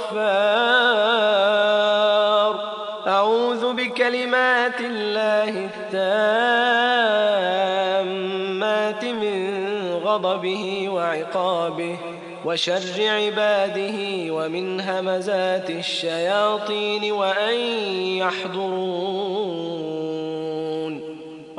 [3.07, 6.95] أعوذ بكلمات الله التامات
[9.05, 11.97] من غضبه وعقابه.
[12.45, 13.97] وشر عباده
[14.33, 17.55] ومن همزات الشياطين وأن
[18.21, 19.55] يحضرون.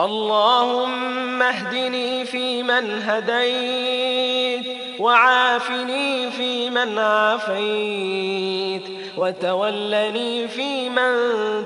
[0.00, 4.66] اللهم اهدني فيمن هديت
[5.00, 8.82] وعافني فيمن عافيت
[9.16, 11.12] وتولني فيمن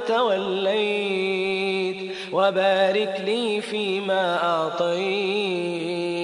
[0.08, 1.96] توليت
[2.32, 6.19] وبارك لي فيما أعطيت.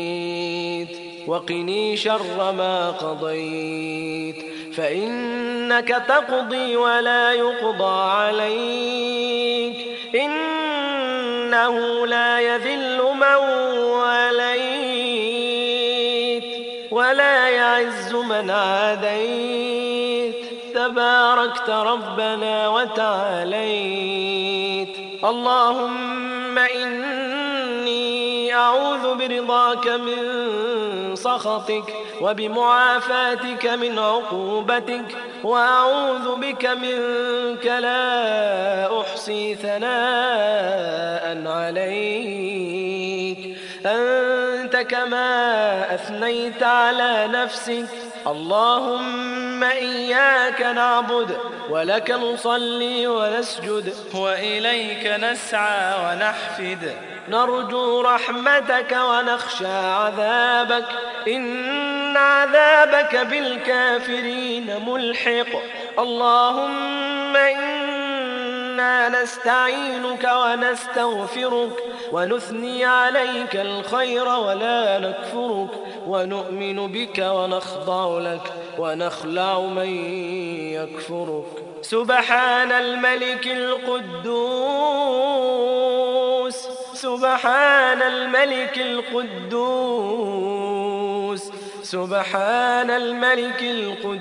[1.27, 4.37] وقني شر ما قضيت.
[4.77, 9.77] فإنك تقضي ولا يقضى عليك.
[10.14, 13.37] إنه لا يذل من
[13.81, 14.64] وليت
[16.91, 20.37] ولا يعز من عاديت.
[20.74, 24.16] تباركت ربنا وتعاليت.
[25.24, 27.26] اللهم إني
[28.67, 30.21] أعوذ برضاك من
[31.17, 35.05] سخطك وبمعافاتك من عقوبتك
[35.45, 43.39] وأعوذ بك منك لا أحصي ثناء عليك.
[43.87, 47.89] أنت كما أثنيت على نفسك.
[48.27, 51.37] اللهم إياك نعبد
[51.71, 57.16] ولك نصلي ونسجد وإليك نسعى ونحفد.
[57.29, 60.87] نرجو رحمتك ونخشى عذابك.
[61.29, 65.47] إن عذابك بالكافرين ملحق.
[65.99, 75.70] اللهم إنا نستعينك ونستغفرك ونثني عليك الخير ولا نكفرك
[76.07, 79.89] ونؤمن بك ونخضع لك ونخلع من
[80.72, 81.64] يكفرك.
[81.83, 84.07] سبحان الملك القدوس.
[86.97, 89.42] سبحان الملك القدوس.
[91.82, 94.16] سبحان الملك القدوس.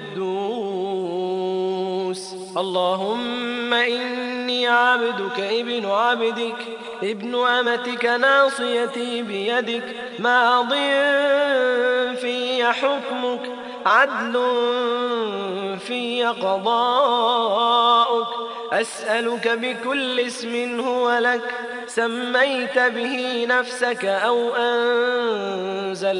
[2.57, 6.55] اللهم إني عبدك ابن عبدك
[7.03, 9.95] ابن أمتك ناصيتي بيدك.
[10.19, 10.73] ماض
[12.21, 13.41] في حكمك
[13.86, 14.34] عدل
[15.88, 18.28] في قضاؤك.
[18.71, 21.53] أسألك بكل اسم هو لك
[21.96, 24.56] سميت به نفسك أو
[25.86, 26.12] أنزلته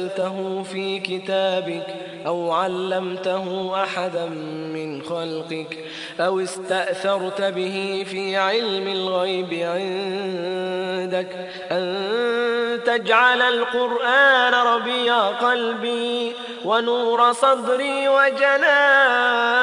[0.62, 1.86] في كتابك
[2.26, 4.26] أو علمته أحدا
[4.74, 5.84] من خلقك
[6.20, 11.28] أو استأثرت به في علم الغيب عندك
[11.70, 16.32] أن تجعل القرآن ربيع قلبي
[16.64, 19.56] ونور صدري وجلاء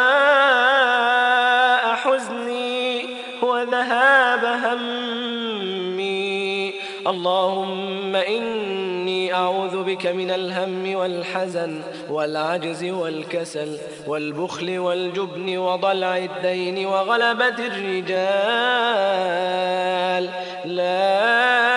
[7.13, 18.13] اللهم إني أعوذ بك من الهم والحزن والعجز والكسل والبخل والجبن وضلع الدين وغلبة الرجال.
[20.65, 21.72] لا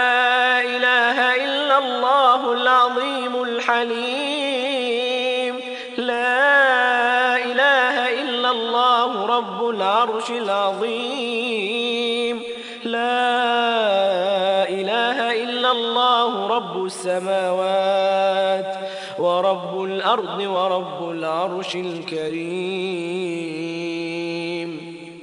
[17.07, 18.77] السماوات
[19.19, 22.97] ورب الأرض ورب العرش الكريم.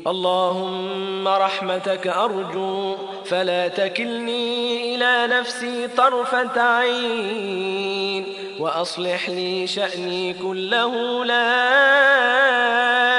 [0.08, 8.26] اللهم رحمتك أرجو فلا تكلني إلى نفسي طرفة عين
[8.60, 13.13] وأصلح لي شأني كله لا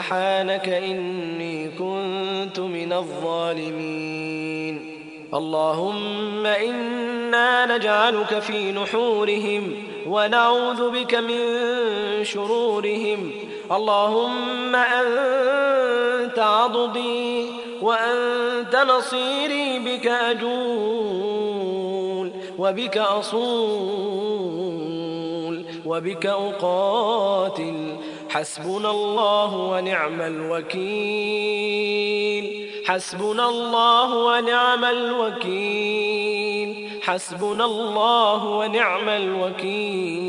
[0.00, 4.74] سبحانك إني كنت من الظالمين.
[5.34, 9.72] اللهم إنا نجعلك في نحورهم
[10.06, 11.44] ونعوذ بك من
[12.24, 13.30] شرورهم.
[13.72, 17.46] اللهم أنت عضدي
[17.82, 21.60] وأنت نصيري بك أجول
[22.58, 24.30] وبك أصول
[25.86, 27.96] وبك أقاتل
[28.30, 30.80] حسبنا الله ونعم الوكيل.
[32.86, 36.70] حسبنا الله ونعم الوكيل.
[37.02, 40.20] حسبنا الله ونعم الوكيل.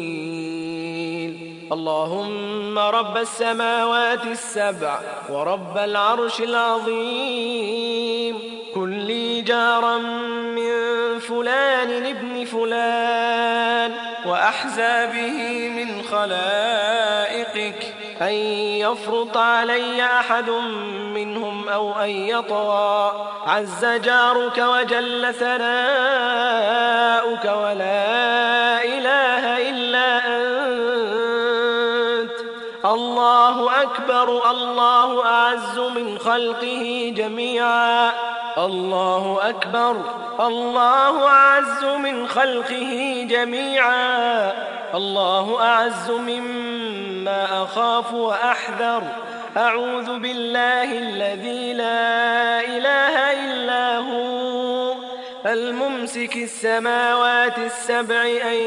[1.71, 4.99] اللهم رب السماوات السبع
[5.29, 8.35] ورب العرش العظيم.
[8.75, 10.71] كن لي جارا من
[11.19, 13.91] فلان ابن فلان
[14.25, 17.30] وأحزابه من خلائقك
[18.21, 18.33] أن
[18.83, 20.49] يفرط علي أحد
[21.13, 23.27] منهم أو أن يطغى.
[23.47, 25.61] عز جارك وجل ثناؤك
[27.45, 30.51] ولا إله إلا أنت.
[32.85, 38.11] الله أكبر الله أعز من خلقه جميعا.
[38.57, 39.95] الله أكبر
[40.39, 44.51] الله أعز من خلقه جميعا.
[44.93, 46.11] الله أعز
[47.21, 49.03] مما أخاف وأحذر.
[49.57, 54.95] أعوذ بالله الذي لا إله إلا هو.
[55.45, 58.57] الممسك السماوات السبع أن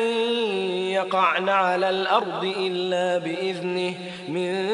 [0.90, 3.94] يقعن على الأرض إلا بإذنه.
[4.28, 4.70] من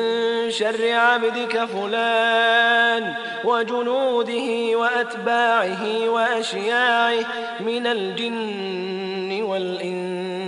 [0.51, 3.14] شر عبدك فلان
[3.45, 7.24] وجنوده وأتباعه وأشياعه
[7.61, 10.39] من الجن والإنس.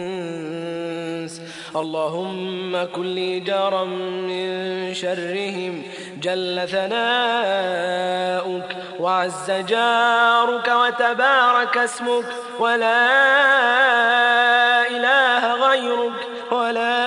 [1.77, 5.83] اللهم كن لي جارا من شرهم
[6.23, 8.67] جل ثناؤك
[9.01, 12.25] وعز جارك وتبارك اسمك
[12.61, 13.09] ولا
[14.91, 16.21] إله غيرك
[16.53, 16.99] ولا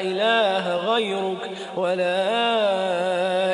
[0.00, 2.24] إله غيرك ولا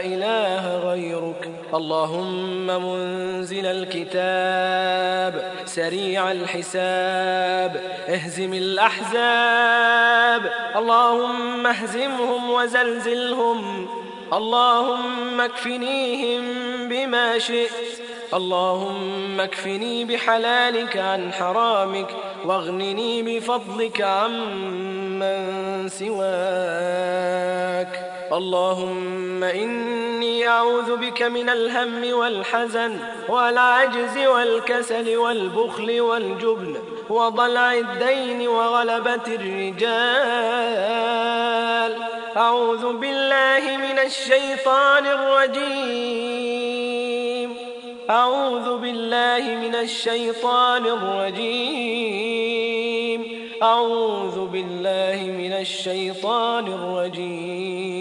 [0.05, 1.51] إله غيرك.
[1.75, 5.04] اللهم منزل الكتاب
[5.75, 7.83] سريع الحساب.
[8.09, 10.53] اهزم الأحزاب.
[10.77, 13.89] اللهم اهزمهم وزلزلهم.
[14.33, 16.45] اللهم اكفنيهم
[16.89, 17.71] بما شئت.
[18.35, 22.09] اللهم اكفني بحلالك عن حرامك
[22.45, 28.14] واغنني بفضلك عمن سواك.
[28.35, 36.77] اللهم إني أعوذ بك من الهم والحزن والعجز والكسل والبخل والجبن
[37.11, 39.85] وضلع الدين وغلبة الرجال.
[42.37, 46.55] أعوذ بالله من الشيطان الرجيم.
[48.11, 52.44] أعوذ بالله من الشيطان الرجيم.
[53.65, 57.95] أعوذ بالله من الشيطان الرجيم.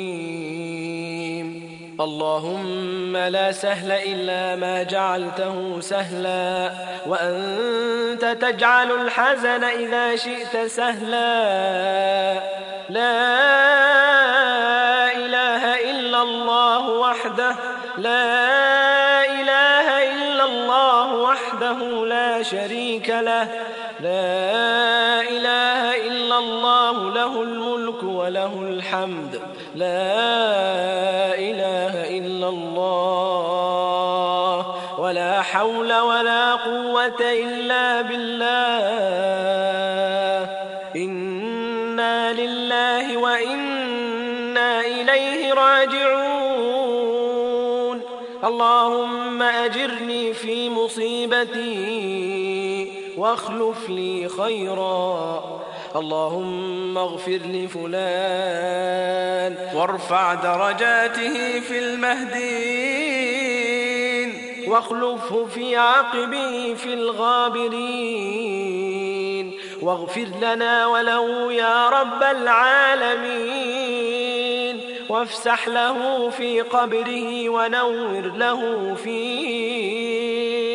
[1.99, 6.72] اللهم لا سهل إلا ما جعلته سهلا
[7.07, 12.34] وأنت تجعل الحزن إذا شئت سهلا.
[12.89, 13.24] لا
[15.16, 17.55] إله إلا الله وحده
[17.97, 23.47] لا إله إلا الله وحده لا شريك له.
[24.04, 29.41] لا إله إلا الله له الملك وله الحمد.
[29.76, 34.66] لا إله إلا الله
[34.99, 38.49] ولا حول ولا قوة إلا بالله.
[40.95, 46.84] إنا لله وإنا إليه راجعون.
[48.43, 52.42] اللهم أجرني في مصيبتي.
[53.24, 55.43] واخلف لي خيرا.
[55.95, 57.97] اللهم اغفر لفلان.
[59.76, 63.13] وارفع درجاته في المهدين
[64.67, 67.74] واخلفه في عقبه في الغابرين.
[69.82, 73.53] واغفر لنا وله يا رب العالمين.
[75.09, 80.72] وافسح له في قبره ونور له فيه.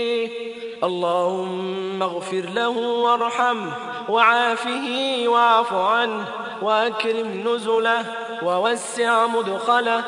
[0.84, 3.72] اللهم اغفر له وارحمه
[4.08, 6.24] وعافه واعف عنه
[6.62, 8.04] وأكرم نزله
[8.42, 10.04] ووسع مدخله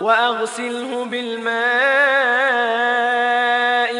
[0.00, 1.54] وأغسله بالماء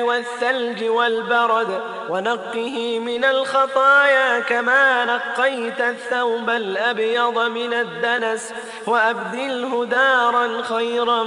[0.03, 8.55] والثلج والبرد ونقه من الخطايا كما نقيت الثوب الأبيض من الدنس
[8.87, 11.23] وأبدله دارا خيرا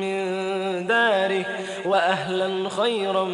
[0.00, 0.24] من
[0.86, 1.44] داره
[1.84, 3.24] وأهلا خيرا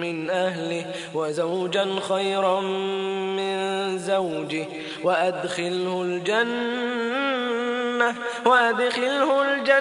[0.00, 4.66] من أهله وزوجا خيرا من زوجه.
[5.04, 8.14] وأدخله الجنة
[8.44, 9.78] وأدخله الجنة.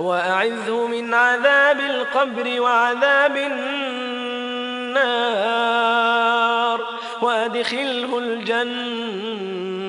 [0.00, 3.84] وأعذه من عذاب القبر وعذاب النار.
[7.22, 9.83] وأدخله الجنة.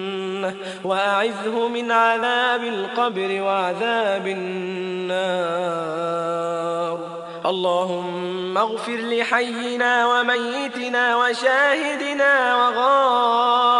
[0.83, 5.65] وأعذه من عذاب القبر وعذاب النار.
[7.45, 13.77] اللهم اغفر لحينا وميتنا وشاهدنا وغائبنا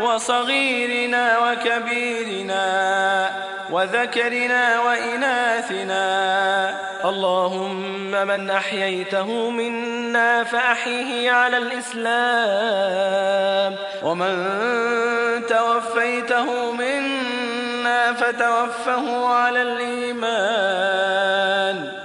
[0.00, 3.30] وصغيرنا وكبيرنا
[3.70, 6.04] وذكرنا وإناثنا.
[7.04, 13.12] اللهم من أحييته منا فأحيه على الإسلام.
[14.02, 14.34] ومن
[15.46, 21.12] توفيته منا فتوفه على الإيمان.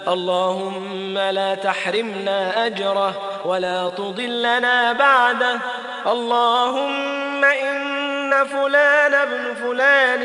[0.08, 5.60] اللهم لا تحرمنا أجره ولا تضلنا بعده.
[6.08, 10.20] اللهم إن فلان ابن فلان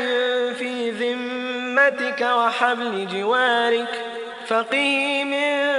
[0.53, 4.05] في ذمتك وحبل جوارك
[4.47, 5.73] فقه من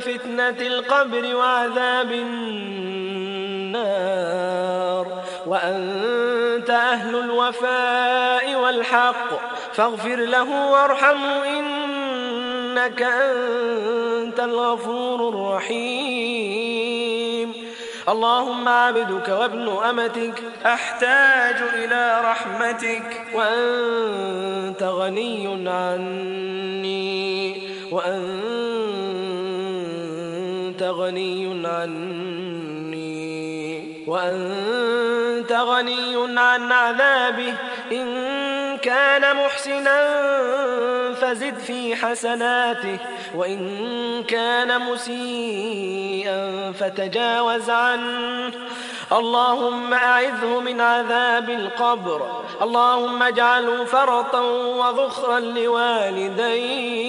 [0.00, 3.08] فتنة القبر وعذاب النار.
[5.46, 9.28] وأنت أهل الوفاء والحق
[9.72, 11.87] فاغفر له وارحمه
[12.78, 17.54] إنك أنت الغفور الرحيم.
[18.08, 23.24] اللهم عبدك وابن أمتك أحتاج إلى رحمتك.
[23.34, 27.62] وأنت غني عني.
[27.92, 28.32] وأنت
[30.82, 33.08] غني عني.
[34.06, 37.54] وأنت غني عن عذابه.
[37.92, 38.37] إن
[38.82, 39.98] كان محسنا
[41.14, 42.98] فزد في حسناته
[43.34, 48.52] وإن كان مسيئا فتجاوز عنه.
[49.12, 52.42] اللهم أعذه من عذاب القبر.
[52.62, 57.08] اللهم اجعله فرطا وذخرا لوالديه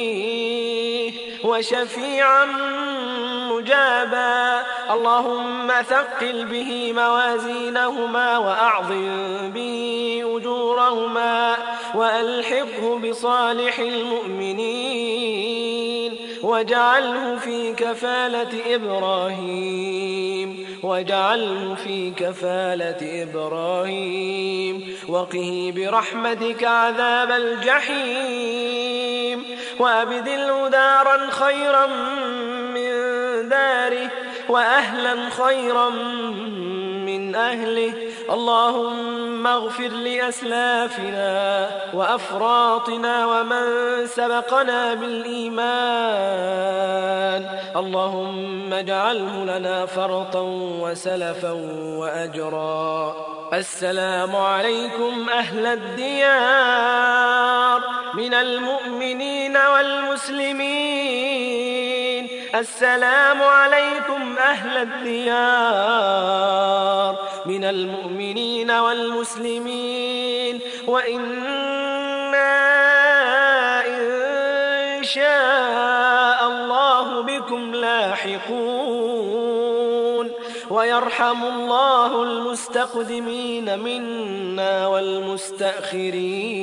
[1.44, 2.46] وشفيعا
[3.52, 4.64] مجابا.
[4.94, 11.58] اللهم ثقل به موازينهما وأعظم به أجورهما
[11.96, 15.79] وألحقه بصالح المؤمنين.
[16.50, 24.96] واجعله في كفالة إبراهيم واجعله في كفالة إبراهيم.
[25.08, 28.80] وقه برحمتك عذاب الجحيم
[29.80, 31.88] وأبدله دارا خيرا
[32.76, 32.92] من
[33.50, 34.10] داره.
[34.50, 35.90] وأهلا خيرا
[37.06, 37.94] من أهله.
[38.30, 43.64] اللهم اغفر لأسلافنا وأفراطنا ومن
[44.08, 45.70] سبقنا بالإيمان.
[47.76, 50.42] اللهم اجعله لنا فرطا
[50.82, 51.52] وسلفا
[51.98, 53.16] وأجرا.
[53.54, 57.82] السلام عليكم أهل الديار.
[58.14, 61.89] من المؤمنين والمسلمين.
[62.56, 65.90] السلام عليكم أهل الديار
[67.46, 72.50] من المؤمنين والمسلمين وإنا
[73.88, 79.10] إن شاء الله بكم لاحقون
[80.70, 86.60] ويرحم الله المستقدمين منا والمستأخرين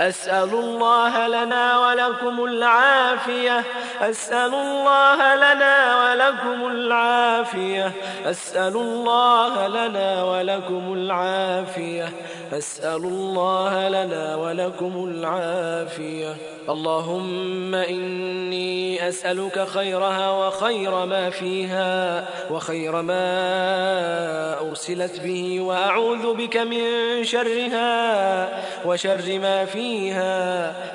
[0.00, 3.64] أسأل الله لنا ولكم العافية.
[4.00, 7.92] أسأل الله لنا ولكم العافية.
[8.24, 12.08] أسأل الله لنا ولكم العافية.
[12.52, 16.36] أسأل الله لنا ولكم العافية.
[16.68, 26.84] اللهم إني أسألك خيرها وخير ما فيها وخير ما أرسلت به وأعوذ بك من
[27.24, 28.48] شرها
[28.84, 29.85] وشر ما فيها.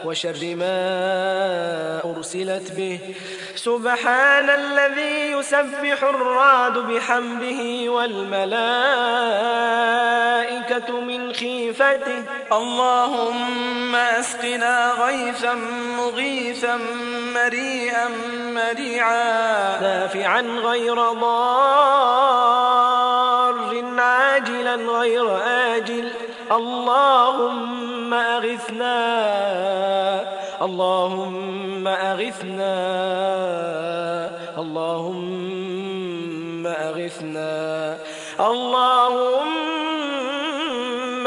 [0.06, 0.78] وشر ما
[2.06, 3.00] أرسلت به.
[3.56, 8.52] سبحان الذي يسبح الرعد بحمده والملائكة
[11.00, 12.24] من خيفته.
[12.52, 15.54] اللهم أسقنا غيثا
[15.98, 16.80] مغيثا
[17.36, 18.08] مريئا
[18.56, 19.82] مريعا.
[19.82, 22.71] نافعا غير ضار
[26.52, 29.02] اللهم أغثنا
[30.62, 32.78] اللهم أغثنا
[34.58, 37.98] اللهم أغثنا
[38.40, 39.62] اللهم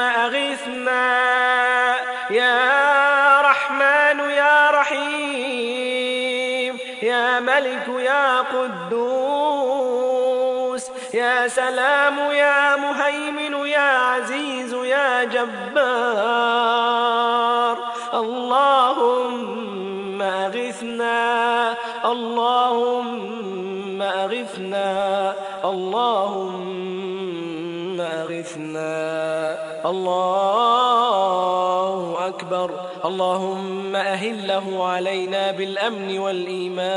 [0.00, 1.24] أغثنا.
[2.30, 9.53] يا رحمن يا رحيم يا ملك يا قدوس.
[11.14, 16.74] يا سلام يا مهيمن يا عزيز يا جبار.
[18.14, 25.32] اللهم أغثنا اللهم أغثنا
[25.64, 26.80] اللهم
[28.00, 28.94] أغثنا
[29.84, 30.53] الله
[33.04, 36.94] اللهم أهله علينا بالأمن والإيمان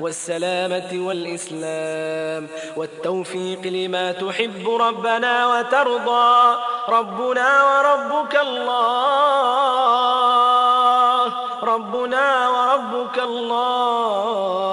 [0.00, 6.56] والسلامة والإسلام والتوفيق لما تحب ربنا وترضى.
[6.88, 8.78] ربنا وربك الله.
[11.62, 14.67] ربنا وربك الله.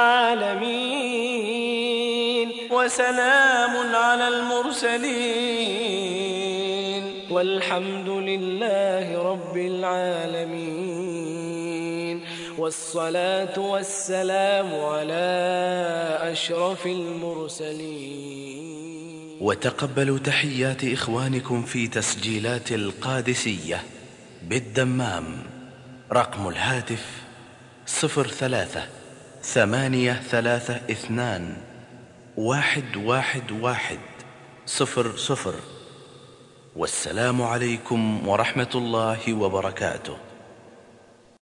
[0.00, 2.48] العالمين.
[2.70, 6.00] وسلام على المرسلين.
[7.30, 11.00] والحمد لله رب العالمين.
[12.58, 18.40] والصلاة والسلام على أشرف المرسلين.
[19.40, 23.82] وتقبلوا تحيات إخوانكم في تسجيلات القادسية
[24.42, 25.24] بالدمام.
[26.12, 27.06] رقم الهاتف
[27.86, 28.82] صفر ثلاثة
[29.54, 31.56] ثمانية ثلاثة اثنان
[32.36, 33.98] واحد واحد واحد
[34.66, 35.54] صفر صفر.
[36.76, 40.16] والسلام عليكم ورحمة الله وبركاته.